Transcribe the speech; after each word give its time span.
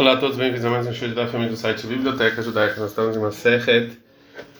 Olá 0.00 0.12
a 0.12 0.16
todos, 0.16 0.38
bem-vindos 0.38 0.64
a 0.64 0.70
mais 0.70 0.86
um 0.86 0.94
show 0.94 1.06
da 1.08 1.26
família 1.26 1.52
do 1.52 1.58
site 1.58 1.86
Biblioteca 1.86 2.40
Judaica. 2.40 2.80
Nós 2.80 2.88
estamos 2.88 3.14
em 3.14 3.18
uma 3.18 3.30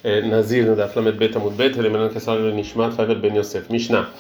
eh, 0.04 0.20
Nazir, 0.20 0.66
no 0.66 0.76
da 0.76 0.86
Flamet 0.86 1.16
Bet 1.16 1.34
Amud 1.34 1.56
Bet, 1.56 1.80
lembrando 1.80 2.10
que 2.10 2.18
essa 2.18 2.32
aula 2.32 2.50
é 2.50 2.52
Nishmat 2.52 2.94
Favel 2.94 3.16
Ben 3.16 3.38
Yosef, 3.38 3.72
Mishnah. 3.72 4.10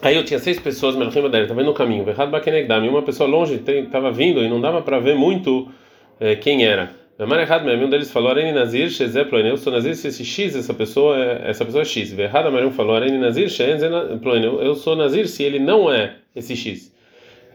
Aí 0.00 0.14
eu 0.14 0.24
tinha 0.24 0.38
seis 0.38 0.60
pessoas, 0.60 0.94
Melchim 0.94 1.24
Adel, 1.24 1.42
estava 1.42 1.64
no 1.64 1.74
caminho, 1.74 2.04
Verhad 2.04 2.30
Bakenegdam, 2.30 2.84
e 2.84 2.88
uma 2.88 3.02
pessoa 3.02 3.28
longe 3.28 3.60
estava 3.66 4.12
vindo 4.12 4.40
e 4.44 4.48
não 4.48 4.60
dava 4.60 4.80
para 4.80 5.00
ver 5.00 5.16
muito 5.16 5.68
eh, 6.20 6.36
quem 6.36 6.64
era. 6.64 6.92
Namar 7.18 7.40
errado 7.40 7.68
um 7.68 7.90
deles 7.90 8.12
falou, 8.12 8.30
Areni 8.30 8.52
Nazir, 8.52 8.90
Shezé 8.90 9.24
Ploeneu, 9.24 9.54
eu 9.54 9.56
sou 9.56 9.72
Nazir, 9.72 9.96
se 9.96 10.06
esse 10.06 10.24
X, 10.24 10.54
essa 10.54 10.72
pessoa 10.72 11.18
é, 11.18 11.50
essa 11.50 11.64
pessoa 11.64 11.82
é 11.82 11.84
X. 11.84 12.12
Verhad 12.12 12.46
Amarim 12.46 12.70
falou, 12.70 12.94
Areni 12.94 13.18
Nazir, 13.18 13.48
Shezé 13.48 13.88
Ploeneu, 14.22 14.62
eu 14.62 14.76
sou 14.76 14.94
Nazir 14.94 15.26
se 15.26 15.42
ele 15.42 15.58
não 15.58 15.92
é 15.92 16.14
esse 16.36 16.54
X. 16.54 16.94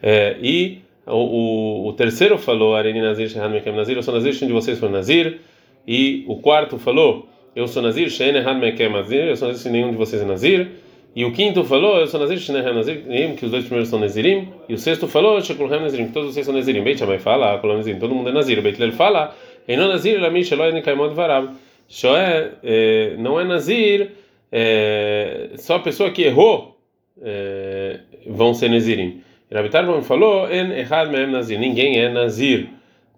É, 0.02 0.36
e 0.42 0.82
o, 1.08 1.86
o, 1.86 1.88
o, 1.88 1.92
terceiro 1.94 2.38
falou, 2.38 2.74
Areni 2.74 3.00
Nazir, 3.00 3.28
Shehan 3.28 3.48
Mekem 3.48 3.74
Nazir, 3.74 3.96
eu 3.96 4.02
sou 4.02 4.14
Nazir, 4.14 4.34
se 4.34 4.44
um 4.44 4.48
de 4.48 4.52
vocês 4.52 4.78
for 4.78 4.90
Nazir. 4.90 5.40
E 5.86 6.24
o 6.26 6.36
quarto 6.36 6.78
falou, 6.78 7.26
eu 7.56 7.66
sou 7.66 7.82
Nazir, 7.82 8.10
Shehan 8.10 8.38
Ehan 8.38 8.58
Mekem 8.58 8.90
Nazir, 8.90 9.24
eu 9.24 9.36
sou 9.36 9.48
Nazir, 9.48 9.62
se 9.62 9.70
nenhum 9.70 9.90
de 9.90 9.96
vocês 9.96 10.22
é 10.22 10.24
Nazir. 10.24 10.68
E 11.16 11.24
o 11.24 11.32
quinto 11.32 11.64
falou, 11.64 11.98
eu 11.98 12.06
sou 12.06 12.20
Nazir, 12.20 12.38
Shehan 12.38 12.74
Nazir, 12.74 13.02
que 13.36 13.44
os 13.44 13.50
dois 13.50 13.64
primeiros 13.64 13.88
são 13.88 13.98
Nazirim. 13.98 14.48
E 14.68 14.74
o 14.74 14.78
sexto 14.78 15.08
falou, 15.08 15.40
Shekulhem 15.40 15.80
Nazirim, 15.80 16.06
que 16.06 16.12
todos 16.12 16.34
vocês 16.34 16.44
são 16.46 16.54
Nazirim. 16.54 16.82
Beit 16.82 16.98
Shammai 16.98 17.18
fala, 17.18 17.60
Nazirim, 17.62 17.98
todo 17.98 18.14
mundo 18.14 18.28
é 18.28 18.32
Nazir. 18.32 18.60
Beit 18.62 18.78
Lel 18.78 18.92
fala, 18.92 19.34
Einon 19.66 19.88
Nazir, 19.88 20.20
Lami 20.20 20.44
Sheloi 20.44 20.72
Nikaimod 20.72 21.14
Varab. 21.14 21.50
Shoé 21.88 22.52
é, 22.62 23.16
não 23.16 23.40
é 23.40 23.44
Nazir, 23.44 24.10
é, 24.52 25.50
só 25.56 25.76
a 25.76 25.80
pessoa 25.80 26.10
que 26.10 26.22
errou 26.22 26.78
é, 27.22 28.00
vão 28.26 28.52
ser 28.52 28.68
Nazirim. 28.68 29.22
Rabi 29.50 29.70
Tarfon 29.70 30.02
falou, 30.02 30.50
en 30.50 30.72
errad 30.72 31.10
mehem 31.10 31.30
nazir, 31.30 31.58
ninguém 31.58 31.98
é 31.98 32.10
nazir, 32.10 32.68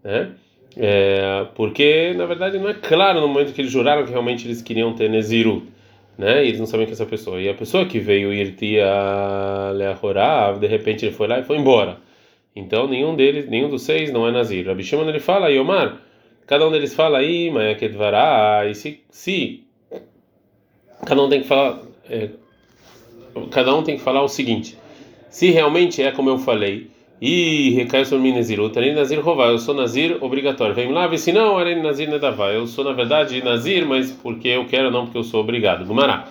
né? 0.04 0.30
É, 0.76 1.46
porque 1.56 2.14
na 2.16 2.24
verdade 2.26 2.56
não 2.56 2.68
é 2.68 2.74
claro 2.74 3.20
no 3.20 3.26
momento 3.26 3.52
que 3.52 3.60
eles 3.60 3.72
juraram 3.72 4.04
que 4.04 4.12
realmente 4.12 4.46
eles 4.46 4.62
queriam 4.62 4.92
ter 4.92 5.10
nezirut, 5.10 5.66
né? 6.16 6.44
E 6.44 6.48
eles 6.48 6.60
não 6.60 6.66
sabem 6.66 6.86
que 6.86 6.92
é 6.92 6.94
essa 6.94 7.06
pessoa. 7.06 7.40
E 7.40 7.48
a 7.48 7.54
pessoa 7.54 7.84
que 7.84 7.98
veio 7.98 8.32
irtia 8.32 8.86
leahorav, 9.74 10.60
de 10.60 10.68
repente 10.68 11.04
ele 11.04 11.14
foi 11.14 11.26
lá 11.26 11.40
e 11.40 11.42
foi 11.42 11.56
embora. 11.56 11.98
Então 12.54 12.86
nenhum 12.86 13.16
deles, 13.16 13.48
nenhum 13.48 13.68
dos 13.68 13.82
seis 13.82 14.12
não 14.12 14.26
é 14.26 14.30
nazir. 14.30 14.64
Rabi 14.64 14.84
Shimon 14.84 15.08
ele 15.08 15.18
fala, 15.18 15.50
Yomar, 15.50 15.98
cada 16.46 16.66
um 16.66 16.70
deles 16.70 16.94
fala 16.94 17.18
aí, 17.18 17.50
mayakedvará, 17.50 18.66
e 18.70 18.74
se, 18.76 19.00
se 19.10 19.64
cada 21.04 21.20
um 21.20 21.28
tem 21.28 21.40
que 21.40 21.48
falar, 21.48 21.80
é, 22.08 22.28
cada 23.50 23.74
um 23.74 23.82
tem 23.82 23.96
que 23.96 24.02
falar 24.02 24.22
o 24.22 24.28
seguinte 24.28 24.79
se 25.30 25.50
realmente 25.50 26.02
é 26.02 26.10
como 26.10 26.28
eu 26.28 26.38
falei, 26.38 26.90
e 27.20 27.70
recai 27.70 28.04
sobre 28.04 28.24
mim 28.24 28.34
Nazirut, 28.34 28.76
Arei 28.78 28.94
Nazir 28.94 29.20
Rová, 29.20 29.48
eu 29.48 29.58
sou 29.58 29.74
Nazir 29.74 30.16
obrigatório. 30.22 30.74
Vem 30.74 30.90
lá, 30.90 31.14
se 31.18 31.32
não, 31.32 31.58
Arei 31.58 31.76
Nazir 31.76 32.08
Nedavá, 32.08 32.50
eu 32.50 32.66
sou 32.66 32.82
na 32.82 32.92
verdade 32.92 33.42
Nazir, 33.44 33.86
mas 33.86 34.10
porque 34.10 34.48
eu 34.48 34.64
quero, 34.64 34.90
não 34.90 35.04
porque 35.04 35.18
eu 35.18 35.24
sou 35.24 35.40
obrigado. 35.40 35.84
Gumará. 35.84 36.26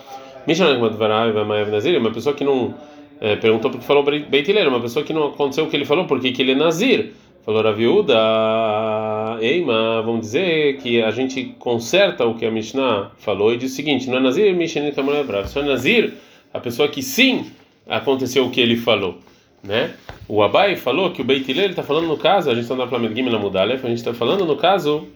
Nazir, 1.68 2.00
uma 2.00 2.12
pessoa 2.12 2.36
que 2.36 2.44
não 2.44 2.74
é, 3.22 3.36
perguntou 3.36 3.70
porque 3.70 3.86
falou 3.86 4.04
Beitileiro, 4.04 4.70
uma 4.70 4.80
pessoa 4.80 5.06
que 5.06 5.14
não 5.14 5.28
aconteceu 5.28 5.66
o 5.66 5.68
que 5.70 5.76
ele 5.76 5.86
falou, 5.86 6.06
porque 6.06 6.32
que 6.32 6.42
ele 6.42 6.54
é 6.54 6.56
Nazir. 6.56 7.14
Falou 7.46 7.66
a 7.66 7.72
viúda, 7.72 8.16
Eima, 9.42 10.02
vamos 10.02 10.22
dizer 10.22 10.78
que 10.78 11.02
a 11.02 11.10
gente 11.12 11.56
conserta 11.58 12.26
o 12.26 12.36
que 12.36 12.46
a 12.46 12.52
Mishnah 12.52 13.12
falou 13.18 13.54
e 13.54 13.58
diz 13.58 13.72
o 13.72 13.76
seguinte: 13.76 14.10
não 14.10 14.18
é 14.18 14.22
Nazir, 14.22 14.54
Mishnah 14.56 14.92
Kamarabra, 14.92 15.48
só 15.48 15.62
é 15.62 15.64
Nazir, 15.64 16.14
a 16.54 16.60
pessoa 16.60 16.88
que 16.88 17.02
sim 17.02 17.46
aconteceu 17.90 18.46
o 18.46 18.52
que 18.52 18.62
ele 18.62 18.78
falou, 18.78 19.18
né? 19.64 19.96
O 20.28 20.44
Abai 20.44 20.76
falou 20.76 21.12
que 21.12 21.22
o 21.22 21.26
Beit 21.26 21.50
Hillel 21.50 21.72
está 21.72 21.84
falando 21.84 22.08
no 22.08 22.18
caso, 22.18 22.50
a 22.50 22.54
gente 22.54 22.64
está 22.64 22.76
na 22.76 22.88
Plamed 22.88 23.16
Gimel 23.16 23.40
Mudalef, 23.40 23.84
a 23.84 23.90
gente 23.90 23.98
está 23.98 24.14
falando 24.14 24.46
no 24.46 24.56
caso 24.56 25.08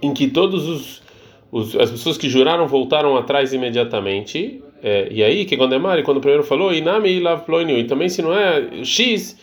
em 0.00 0.14
que 0.14 0.28
todos 0.28 0.68
os, 0.68 1.02
os, 1.50 1.76
as 1.76 1.90
pessoas 1.90 2.16
que 2.16 2.28
juraram 2.28 2.66
voltaram 2.66 3.16
atrás 3.16 3.52
imediatamente. 3.52 4.62
É, 4.82 5.08
e 5.10 5.22
aí, 5.22 5.46
que 5.46 5.56
quando 5.56 5.74
é 5.74 5.78
Mari, 5.78 6.02
quando 6.02 6.18
o 6.18 6.20
primeiro 6.20 6.44
falou, 6.44 6.72
Inami 6.72 7.22
e 7.78 7.84
também 7.84 8.08
se 8.08 8.20
não 8.20 8.34
é 8.34 8.84
X, 8.84 9.36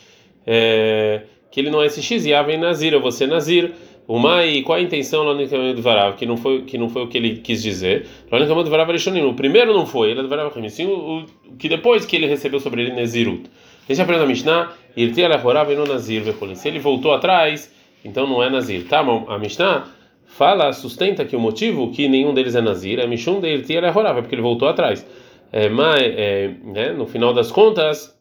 é, 0.45 1.23
que 1.49 1.59
ele 1.59 1.71
não 1.71 1.81
é 1.81 1.87
esse 1.87 2.01
X, 2.01 2.25
Yavem 2.25 2.57
Nazir, 2.57 2.93
eu 2.93 3.01
vou 3.01 3.11
ser 3.11 3.27
Nazir. 3.27 3.71
O 4.07 4.19
Mai, 4.19 4.61
qual 4.63 4.77
a 4.77 4.81
intenção 4.81 5.23
lá 5.23 5.33
no 5.33 5.47
caminho 5.47 5.75
do 5.75 5.81
Varav? 5.81 6.15
Que 6.17 6.25
não 6.25 6.35
foi 6.35 6.63
que 6.63 6.77
não 6.77 6.89
foi 6.89 7.03
o 7.03 7.07
que 7.07 7.17
ele 7.17 7.37
quis 7.37 7.61
dizer. 7.61 8.07
Lá 8.31 8.39
no 8.39 8.45
caminho 8.45 8.65
do 8.65 8.69
Varav 8.69 8.89
O 8.89 9.33
primeiro 9.33 9.73
não 9.73 9.85
foi, 9.85 10.11
ele 10.11 10.21
é 10.21 10.23
Varav 10.23 10.51
sim 10.69 10.85
o, 10.85 11.19
o 11.19 11.57
que 11.57 11.69
depois 11.69 12.05
que 12.05 12.15
ele 12.15 12.27
recebeu 12.27 12.59
sobre 12.59 12.81
ele 12.81 12.93
Nezirut. 12.93 13.49
A 13.87 13.93
gente 13.93 14.01
aprende 14.01 14.23
a 14.23 14.27
Mishnah, 14.27 14.73
Irti 14.95 15.23
Alahorav 15.23 15.71
e 15.71 15.75
no 15.75 15.85
Nazir 15.85 16.23
Se 16.55 16.67
ele 16.67 16.79
voltou 16.79 17.13
atrás, 17.13 17.73
então 18.05 18.27
não 18.27 18.41
é 18.41 18.49
Nazir. 18.49 18.87
Tá, 18.87 18.99
a 18.99 19.37
Mishnah 19.37 19.87
fala, 20.25 20.71
sustenta 20.71 21.25
que 21.25 21.35
o 21.35 21.39
motivo 21.39 21.91
que 21.91 22.07
nenhum 22.07 22.33
deles 22.33 22.55
é 22.55 22.61
Nazir 22.61 22.99
é 22.99 23.07
Mishum 23.07 23.41
de 23.41 23.49
Irti 23.49 23.77
Alahorav, 23.77 24.19
é 24.19 24.21
porque 24.21 24.35
ele 24.35 24.41
voltou 24.41 24.67
atrás. 24.67 25.05
É, 25.51 25.67
mas, 25.67 25.99
é, 26.01 26.53
né, 26.63 26.93
no 26.93 27.05
final 27.05 27.33
das 27.33 27.51
contas, 27.51 28.17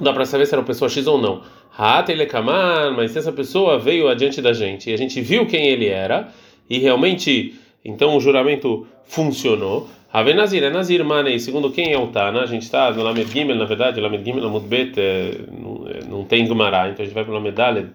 dá 0.00 0.12
para 0.12 0.26
saber 0.26 0.46
se 0.46 0.52
era 0.52 0.60
uma 0.60 0.66
pessoa 0.66 0.88
X 0.88 1.06
ou 1.06 1.18
não. 1.18 1.42
Ha'atelekaman, 1.76 2.92
mas 2.96 3.10
se 3.10 3.18
essa 3.18 3.32
pessoa 3.32 3.78
veio 3.78 4.08
adiante 4.08 4.40
da 4.40 4.52
gente. 4.52 4.90
E 4.90 4.94
a 4.94 4.96
gente 4.96 5.20
viu 5.20 5.46
quem 5.46 5.66
ele 5.68 5.86
era. 5.86 6.28
E 6.68 6.78
realmente 6.78 7.54
então 7.86 8.16
o 8.16 8.20
juramento 8.20 8.84
funcionou. 9.04 9.88
Ave 10.12 10.34
Nazir 10.34 10.64
é 10.64 10.70
Nazir 10.70 11.04
Manei, 11.04 11.38
segundo 11.38 11.70
quem 11.70 11.92
é 11.92 11.98
o 11.98 12.08
Tana, 12.08 12.40
a 12.40 12.46
gente 12.46 12.62
está 12.62 12.90
no 12.90 13.02
Lamed 13.02 13.30
Gimel, 13.30 13.54
na 13.54 13.64
verdade, 13.64 14.00
Lamed 14.00 14.24
Gimel 14.24 14.46
Amud 14.46 14.66
Bet 14.66 14.98
é, 14.98 15.38
não, 15.52 15.86
é, 15.88 16.04
não 16.08 16.24
tem 16.24 16.46
Gumará, 16.46 16.88
então 16.88 17.02
a 17.02 17.06
gente 17.06 17.14
vai 17.14 17.22
para 17.22 17.32
o 17.32 17.36
Lamed 17.36 17.60
Aled 17.60 17.88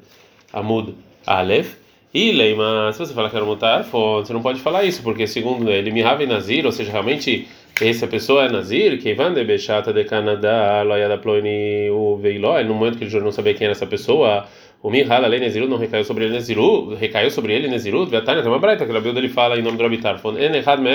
Amud 0.53 0.93
Aleph. 1.25 1.75
E 2.13 2.31
Leima, 2.31 2.91
se 2.93 2.99
você 2.99 3.13
falar 3.13 3.29
que 3.29 3.35
era 3.35 3.45
mutar, 3.45 3.83
você 3.83 4.31
não 4.33 4.41
pode 4.41 4.59
falar 4.59 4.83
isso, 4.83 5.01
porque 5.01 5.25
segundo 5.25 5.69
ele, 5.69 5.91
Mihave 5.91 6.25
Nazir, 6.25 6.65
ou 6.65 6.71
seja, 6.71 6.91
realmente 6.91 7.47
essa 7.79 8.07
pessoa 8.07 8.45
é 8.45 8.49
Nazir, 8.49 8.99
que 8.99 9.13
van 9.13 9.33
de 9.33 9.43
Bechata 9.43 9.93
de 9.93 10.03
Canadá, 10.03 10.83
Loyada 10.83 11.17
Ploini, 11.17 11.89
o 11.89 12.17
Veiló, 12.17 12.61
no 12.63 12.73
momento 12.73 12.97
que 12.97 13.05
ele 13.05 13.19
não 13.19 13.31
sabia 13.31 13.53
quem 13.53 13.65
era 13.65 13.71
essa 13.71 13.87
pessoa, 13.87 14.45
o 14.83 14.89
Mihal, 14.89 15.23
além 15.23 15.39
Neziru, 15.39 15.67
não 15.67 15.77
recaiu 15.77 16.03
sobre 16.03 16.25
ele 16.25 16.33
Neziru, 16.33 16.95
recaiu 16.95 17.29
sobre 17.29 17.53
ele 17.53 17.67
Neziru, 17.67 18.05
Vetania, 18.05 18.41
tem 18.41 18.51
uma 18.51 18.59
breita 18.59 18.85
que 18.85 18.91
a 18.91 18.99
Bíblia 18.99 19.19
ele 19.19 19.29
fala 19.29 19.57
em 19.57 19.61
nome 19.61 19.77
do 19.77 19.83
Rabitar, 19.83 20.19
falando, 20.19 20.39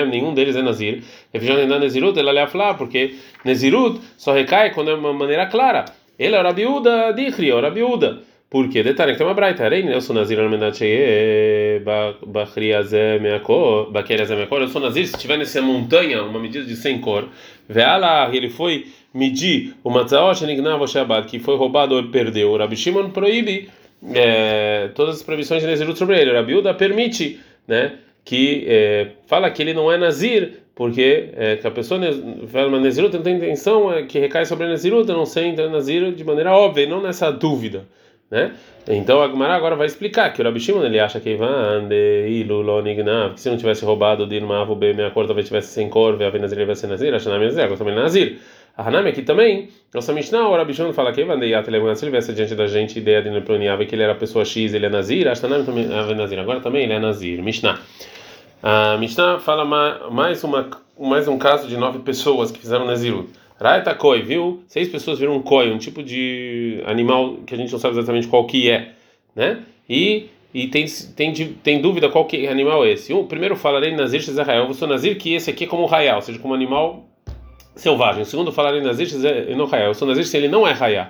nenhum 0.08 0.34
deles 0.34 0.56
é 0.56 0.62
Nazir, 0.62 1.02
refrigerando 1.32 1.68
na 1.68 1.78
Nezirut, 1.78 2.18
ele 2.18 2.32
ia 2.32 2.46
falar, 2.46 2.74
porque 2.74 3.14
Nezirut 3.44 4.00
só 4.16 4.32
recai 4.32 4.72
quando 4.72 4.90
é 4.90 4.94
uma 4.94 5.12
maneira 5.12 5.46
clara. 5.46 5.84
Ele 6.18 6.34
é 6.34 6.40
o 6.40 6.42
Rabiuda, 6.42 7.12
Dichri, 7.12 7.50
é 7.50 7.54
o 7.54 7.60
Rabiuda. 7.60 8.22
Por 8.48 8.68
quê? 8.68 8.80
Detalhe, 8.80 9.12
que 9.12 9.18
tem 9.18 9.26
uma 9.26 9.34
braita. 9.34 9.66
Eu 9.66 10.00
sou 10.00 10.14
nazir 10.14 10.38
meakor, 13.20 13.90
baqueriazé 13.90 14.36
meakor. 14.36 14.60
Eu 14.60 14.68
sou 14.68 14.80
nazir 14.80 15.08
se 15.08 15.18
tiver 15.18 15.36
nessa 15.36 15.60
montanha 15.60 16.22
uma 16.22 16.38
medida 16.38 16.64
de 16.64 16.76
100 16.76 17.00
cor. 17.00 17.28
Veala, 17.68 18.30
ele 18.32 18.48
foi 18.48 18.86
medir 19.12 19.74
o 19.82 19.90
matzaot 19.90 20.46
nignav 20.46 20.86
shabbat, 20.86 21.26
que 21.26 21.40
foi 21.40 21.56
roubado 21.56 21.96
ou 21.96 22.04
perdeu. 22.04 22.52
O 22.52 22.56
Rabi 22.56 22.76
Shimon 22.76 23.10
proíbe 23.10 23.68
é, 24.14 24.90
todas 24.94 25.16
as 25.16 25.22
proibições 25.24 25.62
de 25.62 25.66
Nezirut 25.66 25.98
sobre 25.98 26.20
ele. 26.20 26.30
O 26.30 26.34
Rabi 26.34 26.54
Uda 26.54 26.72
permite, 26.72 27.40
né? 27.66 27.94
Que 28.24 28.64
é, 28.68 29.08
fala 29.26 29.50
que 29.50 29.60
ele 29.60 29.74
não 29.74 29.90
é 29.90 29.98
nazir, 29.98 30.60
porque 30.72 31.30
é, 31.36 31.56
que 31.56 31.66
a 31.66 31.70
pessoa 31.72 32.00
uma 32.68 32.78
Nezirut 32.78 33.16
não 33.16 33.22
tem 33.24 33.38
intenção 33.38 33.92
é, 33.92 34.04
que 34.04 34.20
recai 34.20 34.46
sobre 34.46 34.66
a 34.66 34.68
Nezirut, 34.68 35.08
não 35.08 35.26
sei, 35.26 35.48
então 35.48 35.68
nazir 35.68 36.12
de 36.12 36.22
maneira 36.22 36.52
óbvia, 36.52 36.86
não 36.86 37.02
nessa 37.02 37.32
dúvida 37.32 37.86
né? 38.30 38.52
Então 38.88 39.22
a 39.22 39.28
Gemara 39.28 39.54
agora 39.54 39.76
vai 39.76 39.86
explicar 39.86 40.32
que 40.32 40.40
o 40.40 40.44
Rabi 40.44 40.60
Shimon 40.60 40.84
ele 40.84 40.98
acha 40.98 41.20
que 41.20 41.30
Ivan 41.30 41.88
que 43.34 43.40
se 43.40 43.48
não 43.48 43.56
tivesse 43.56 43.84
roubado 43.84 44.26
de 44.26 44.36
Irmavu 44.36 44.74
B, 44.74 44.92
minha 44.92 45.10
cor 45.10 45.26
talvez 45.26 45.46
tivesse 45.46 45.68
sem 45.68 45.88
cor, 45.88 46.20
a 46.22 46.30
Venazir 46.30 46.64
vai 46.64 46.74
ser 46.74 46.86
Nazir, 46.86 47.14
a 47.14 47.18
Shanami 47.18 47.46
Nazir, 47.46 47.76
também 47.76 47.94
Nazir. 47.94 48.38
A 48.76 48.86
Hanami 48.86 49.08
aqui 49.08 49.22
também, 49.22 49.70
nossa 49.94 50.12
Mishnah, 50.12 50.48
o 50.48 50.54
Rabi 50.54 50.74
Shimon 50.74 50.92
fala 50.92 51.10
que 51.10 51.22
Ivan 51.22 51.38
de 51.38 51.46
Yat 51.46 51.66
Levan, 51.70 51.94
se 51.94 52.04
ele 52.04 52.12
viesse 52.12 52.32
diante 52.34 52.54
da 52.54 52.66
gente 52.66 52.98
ideia 52.98 53.22
de 53.22 53.30
Neploniava 53.30 53.86
que 53.86 53.94
ele 53.94 54.02
era 54.02 54.12
a 54.12 54.16
pessoa 54.16 54.44
X, 54.44 54.74
ele 54.74 54.84
é 54.84 54.90
Nazir, 54.90 55.26
a 55.28 55.34
Shanami 55.34 55.64
também 55.64 55.84
é 55.84 56.14
Nazir, 56.14 56.38
agora 56.38 56.60
também 56.60 56.84
ele 56.84 56.92
é 56.92 56.98
Nazir. 56.98 57.42
Mishnah. 57.42 57.80
A 58.62 58.96
Mishnah 58.98 59.38
fala 59.38 59.64
mais, 60.10 60.42
uma, 60.44 60.68
mais 60.98 61.28
um 61.28 61.38
caso 61.38 61.68
de 61.68 61.76
nove 61.76 62.00
pessoas 62.00 62.50
que 62.50 62.58
fizeram 62.58 62.84
Nazirut. 62.84 63.28
Raeta 63.60 63.94
koi, 63.94 64.22
viu? 64.22 64.62
Seis 64.66 64.88
pessoas 64.88 65.18
viram 65.18 65.36
um 65.36 65.42
koi, 65.42 65.70
um 65.70 65.78
tipo 65.78 66.02
de 66.02 66.82
animal 66.86 67.36
que 67.46 67.54
a 67.54 67.56
gente 67.56 67.72
não 67.72 67.78
sabe 67.78 67.94
exatamente 67.94 68.28
qual 68.28 68.44
que 68.46 68.70
é, 68.70 68.92
né? 69.34 69.62
E 69.88 70.28
e 70.56 70.68
tem, 70.68 70.86
tem, 71.14 71.34
tem 71.62 71.82
dúvida 71.82 72.08
qual 72.08 72.24
que 72.24 72.46
animal 72.46 72.82
é 72.82 72.92
esse. 72.92 73.12
Um, 73.12 73.26
primeiro 73.26 73.56
falarei 73.56 73.94
Nazir 73.94 74.20
Israel, 74.20 74.64
eu 74.64 74.72
sou 74.72 74.88
Nazir 74.88 75.18
que 75.18 75.34
esse 75.34 75.50
aqui 75.50 75.64
é 75.64 75.66
como 75.66 75.84
Raial, 75.84 76.16
ou 76.16 76.22
seja, 76.22 76.38
como 76.38 76.54
animal 76.54 77.04
selvagem. 77.74 78.22
O 78.22 78.24
segundo 78.24 78.50
falarei 78.50 78.80
Nazir 78.80 79.06
não 79.54 79.66
Raial, 79.66 79.88
eu 79.88 79.94
sou 79.94 80.08
Nazir 80.08 80.24
se 80.24 80.34
ele 80.34 80.48
não 80.48 80.66
é 80.66 80.72
Raial. 80.72 81.08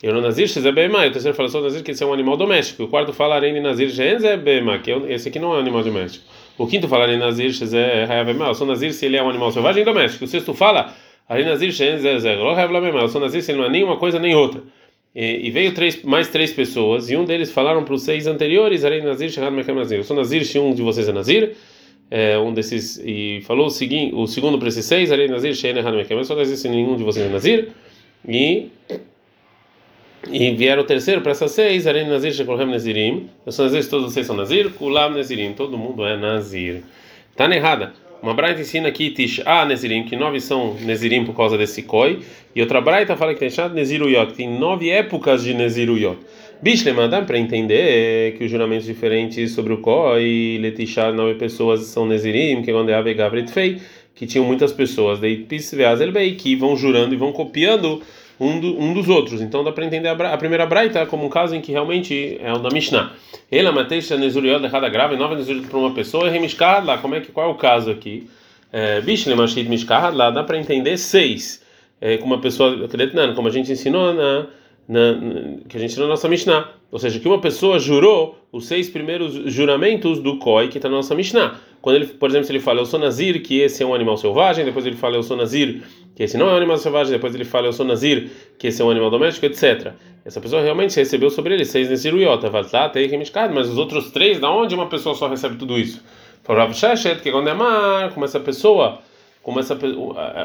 Eu 0.00 0.14
não 0.14 0.20
Nazir 0.20 0.48
Bema, 0.72 1.06
o 1.06 1.10
terceiro 1.10 1.36
fala 1.36 1.48
sou 1.48 1.62
Nazir 1.62 1.82
que 1.82 1.90
esse 1.90 2.04
é 2.04 2.06
um 2.06 2.12
animal 2.12 2.36
doméstico. 2.36 2.84
O 2.84 2.88
quarto 2.88 3.12
falarei 3.12 3.58
Nazir 3.60 3.90
Bema, 4.38 4.78
que 4.78 4.92
esse 5.08 5.28
aqui 5.28 5.40
não 5.40 5.54
é 5.54 5.56
um 5.56 5.60
animal 5.60 5.82
doméstico. 5.82 6.24
O 6.56 6.66
quinto 6.66 6.86
falarei 6.86 7.16
Nazir 7.16 7.52
Raial 8.06 8.48
eu 8.48 8.54
sou 8.54 8.66
Nazir 8.66 8.92
se 8.92 9.06
ele 9.06 9.16
é 9.16 9.22
um 9.24 9.28
animal 9.28 9.50
selvagem 9.50 9.82
doméstico. 9.82 10.24
O 10.24 10.28
sexto 10.28 10.54
fala 10.54 10.94
Aí 11.28 11.44
Nazir 11.44 11.72
Shen 11.72 11.98
Zezer, 11.98 12.38
eu 12.38 13.08
sou 13.08 13.20
Nazir 13.20 13.42
se 13.42 13.52
não 13.52 13.64
é 13.64 13.70
nem 13.70 13.82
uma 13.82 13.96
coisa 13.96 14.18
nem 14.18 14.34
outra. 14.34 14.62
e, 15.14 15.46
e 15.46 15.50
veio 15.50 15.72
três, 15.72 16.02
mais 16.02 16.28
três 16.28 16.52
pessoas, 16.52 17.10
e 17.10 17.16
um 17.16 17.24
deles 17.24 17.50
falaram 17.50 17.82
para 17.84 17.94
os 17.94 18.02
seis 18.02 18.26
anteriores, 18.26 18.84
Arei 18.84 19.00
Nazir, 19.00 19.30
Mekem 19.50 19.74
Nazir. 19.74 19.98
Eu 19.98 20.04
sou 20.04 20.16
Nazir, 20.16 20.44
se 20.44 20.58
um 20.58 20.74
de 20.74 20.82
vocês 20.82 21.08
é 21.08 21.12
Nazir, 21.12 21.56
é, 22.10 22.38
um 22.38 22.52
desses, 22.52 23.00
e 23.02 23.40
falou 23.46 23.66
o, 23.66 23.70
seguinte, 23.70 24.14
o 24.14 24.26
segundo 24.26 24.58
para 24.58 24.68
esses 24.68 24.84
seis, 24.84 25.10
Arei 25.10 25.28
Nazir, 25.28 25.54
Shahad 25.54 25.96
Mekem 25.96 26.18
Eu 26.18 26.24
sou 26.24 26.36
Nazir, 26.36 26.56
se 26.56 26.68
nenhum 26.68 26.96
de 26.96 27.04
vocês 27.04 27.24
é 27.24 27.28
Nazir, 27.30 27.68
e, 28.28 28.68
e 30.30 30.50
vieram 30.52 30.82
o 30.82 30.86
terceiro 30.86 31.22
para 31.22 31.32
essas 31.32 31.52
seis, 31.52 31.86
Arei 31.86 32.04
Nazir, 32.04 32.34
Shekolhem 32.34 32.66
Nazirim. 32.66 33.30
Eu 33.46 33.52
sou 33.52 33.64
Nazir, 33.64 33.88
todos 33.88 34.12
vocês 34.12 34.26
são 34.26 34.36
Nazir, 34.36 34.70
Kulam 34.74 35.10
Nazirim, 35.10 35.54
todo 35.54 35.78
mundo 35.78 36.04
é 36.04 36.16
Nazir. 36.18 36.82
Está 37.30 37.52
errada. 37.54 37.92
Uma 38.24 38.32
braita 38.32 38.62
ensina 38.62 38.88
aqui 38.88 39.10
Tish 39.10 39.42
A 39.44 39.66
Nezirim, 39.66 40.04
que 40.04 40.16
nove 40.16 40.40
são 40.40 40.78
Nezirim 40.80 41.26
por 41.26 41.36
causa 41.36 41.58
desse 41.58 41.82
koi, 41.82 42.20
e 42.56 42.62
outra 42.62 42.80
braita 42.80 43.14
fala 43.18 43.34
que 43.34 43.40
tem 43.40 43.50
Shad 43.50 43.74
Neziruyot, 43.74 44.28
que 44.28 44.38
tem 44.38 44.48
nove 44.48 44.88
épocas 44.88 45.44
de 45.44 45.52
Neziruyot. 45.52 46.16
Bishlema, 46.62 47.06
dá 47.06 47.20
para 47.20 47.36
entender 47.36 48.34
que 48.38 48.44
os 48.44 48.50
juramentos 48.50 48.86
diferentes 48.86 49.52
sobre 49.52 49.74
o 49.74 49.76
koi, 49.76 50.58
Letishá, 50.58 51.12
nove 51.12 51.34
pessoas 51.34 51.82
são 51.82 52.06
Nezirim, 52.06 52.62
que 52.62 52.70
é 52.70 52.72
quando 52.72 52.88
é 52.88 52.94
Ave 52.94 53.12
Gavret 53.12 53.46
Fei, 53.50 53.76
que 54.14 54.26
tinham 54.26 54.46
muitas 54.46 54.72
pessoas, 54.72 55.20
daí 55.20 55.36
Pisveazelbei, 55.36 56.34
que 56.34 56.56
vão 56.56 56.74
jurando 56.78 57.12
e 57.12 57.18
vão 57.18 57.30
copiando 57.30 58.00
um, 58.38 58.60
do, 58.60 58.78
um 58.80 58.92
dos 58.92 59.08
outros. 59.08 59.40
Então 59.40 59.62
dá 59.62 59.72
para 59.72 59.84
entender 59.84 60.08
a, 60.08 60.34
a, 60.34 60.36
primeira 60.36 60.66
braita 60.66 61.06
como 61.06 61.24
um 61.24 61.28
caso 61.28 61.54
em 61.54 61.60
que 61.60 61.72
realmente 61.72 62.38
é 62.40 62.52
o 62.52 62.58
da 62.58 62.70
Mishnah. 62.70 63.12
Ela 63.50 63.72
mateisha 63.72 64.16
nezuriot 64.16 64.60
lechada 64.60 64.88
grave, 64.88 65.16
nova 65.16 65.36
para 65.68 65.78
uma 65.78 65.92
pessoa, 65.92 66.28
remishkahad 66.28 66.86
lá. 66.86 66.98
Como 66.98 67.14
é 67.14 67.20
que 67.20 67.32
qual 67.32 67.48
é 67.48 67.52
o 67.52 67.54
caso 67.54 67.90
aqui? 67.90 68.28
É, 68.72 69.00
Bishle 69.00 69.34
mishkahad 69.68 70.16
lá, 70.16 70.30
dá 70.30 70.42
para 70.42 70.58
entender 70.58 70.96
seis. 70.96 71.62
É, 72.00 72.18
com 72.18 72.26
uma 72.26 72.40
pessoa, 72.40 72.88
como 73.34 73.48
a 73.48 73.50
gente 73.50 73.70
ensinou 73.70 74.12
na, 74.12 74.46
na, 74.88 75.14
que 75.68 75.76
a 75.76 75.80
gente 75.80 75.90
ensinou 75.92 76.08
na 76.08 76.14
nossa 76.14 76.28
Mishnah. 76.28 76.68
Ou 76.90 76.98
seja, 76.98 77.18
que 77.18 77.26
uma 77.26 77.40
pessoa 77.40 77.78
jurou 77.78 78.38
os 78.52 78.66
seis 78.66 78.88
primeiros 78.88 79.34
juramentos 79.52 80.18
do 80.20 80.38
Koi 80.38 80.68
que 80.68 80.78
está 80.78 80.88
na 80.88 80.96
nossa 80.96 81.14
Mishnah. 81.14 81.58
Quando 81.84 81.96
ele, 81.96 82.06
por 82.06 82.30
exemplo, 82.30 82.46
se 82.46 82.52
ele 82.52 82.60
fala 82.60 82.80
eu 82.80 82.86
sou 82.86 82.98
Nazir, 82.98 83.42
que 83.42 83.60
esse 83.60 83.82
é 83.82 83.86
um 83.86 83.92
animal 83.92 84.16
selvagem, 84.16 84.64
depois 84.64 84.86
ele 84.86 84.96
fala 84.96 85.16
eu 85.16 85.22
sou 85.22 85.36
Nazir, 85.36 85.82
que 86.16 86.22
esse 86.22 86.38
não 86.38 86.48
é 86.48 86.54
um 86.54 86.56
animal 86.56 86.78
selvagem, 86.78 87.12
depois 87.12 87.34
ele 87.34 87.44
fala 87.44 87.66
eu 87.66 87.74
sou 87.74 87.84
Nazir, 87.84 88.30
que 88.58 88.68
esse 88.68 88.80
é 88.80 88.84
um 88.86 88.88
animal 88.88 89.10
doméstico, 89.10 89.44
etc. 89.44 89.92
Essa 90.24 90.40
pessoa 90.40 90.62
realmente 90.62 90.96
recebeu 90.96 91.28
sobre 91.28 91.52
ele 91.52 91.66
seis 91.66 91.90
Naziruyota, 91.90 92.50
mas 93.52 93.68
os 93.68 93.76
outros 93.76 94.10
três, 94.12 94.40
da 94.40 94.50
onde 94.50 94.74
uma 94.74 94.86
pessoa 94.86 95.14
só 95.14 95.28
recebe 95.28 95.56
tudo 95.56 95.78
isso? 95.78 96.02
Falou 96.42 96.72
Sheshet, 96.72 97.20
que 97.20 97.30
quando 97.30 97.50
é 97.50 97.54
mar, 97.54 98.14
como 98.14 98.24
essa 98.24 98.40
pessoa, 98.40 99.00
como 99.42 99.60
essa 99.60 99.78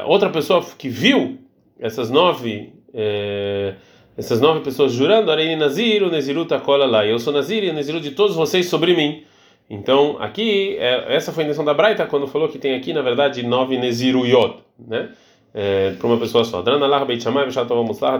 outra 0.04 0.28
pessoa 0.28 0.62
que 0.76 0.90
viu 0.90 1.38
essas 1.78 2.10
nove. 2.10 2.70
É, 2.92 3.76
essas 4.14 4.42
nove 4.42 4.60
pessoas 4.60 4.92
jurando, 4.92 5.30
Arei 5.30 5.56
Nazir, 5.56 6.02
o 6.02 6.10
Naziru 6.10 6.44
Takola 6.44 6.84
lá. 6.84 7.06
Eu 7.06 7.18
sou 7.18 7.32
Nazir 7.32 7.64
e 7.64 7.72
Naziru 7.72 7.98
de 7.98 8.10
todos 8.10 8.36
vocês 8.36 8.66
sobre 8.66 8.94
mim. 8.94 9.22
Então, 9.70 10.16
aqui, 10.18 10.76
é, 10.78 11.14
essa 11.14 11.30
foi 11.32 11.44
a 11.44 11.46
intenção 11.46 11.64
da 11.64 11.72
Braita 11.72 12.04
quando 12.04 12.26
falou 12.26 12.48
que 12.48 12.58
tem 12.58 12.74
aqui, 12.74 12.92
na 12.92 13.02
verdade, 13.02 13.44
nove 13.44 13.78
Neziruyot, 13.78 14.56
né? 14.76 15.10
É, 15.54 15.92
para 15.92 16.06
uma 16.08 16.18
pessoa 16.18 16.44
só. 16.44 16.60
Dranalah 16.60 17.04
Beit 17.04 17.22
Shammai 17.22 17.46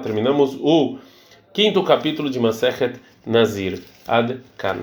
Terminamos 0.00 0.56
o 0.61 0.99
quinto 1.52 1.82
capítulo 1.82 2.31
de 2.31 2.38
Masechet 2.38 3.00
Nazir. 3.26 3.82
Ad 4.06 4.41
Kan. 4.56 4.79